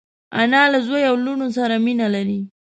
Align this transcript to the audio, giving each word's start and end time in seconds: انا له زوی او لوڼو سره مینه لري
انا 0.41 0.63
له 0.73 0.79
زوی 0.87 1.03
او 1.09 1.15
لوڼو 1.25 1.47
سره 1.57 1.75
مینه 1.85 2.07
لري 2.15 2.39